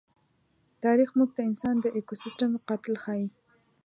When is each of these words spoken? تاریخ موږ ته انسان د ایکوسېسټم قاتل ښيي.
تاریخ 0.83 1.09
موږ 1.17 1.29
ته 1.37 1.41
انسان 1.49 1.75
د 1.81 1.85
ایکوسېسټم 1.97 2.51
قاتل 2.67 2.95
ښيي. 3.03 3.27